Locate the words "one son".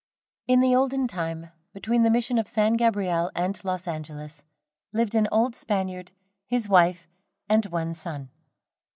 7.67-8.31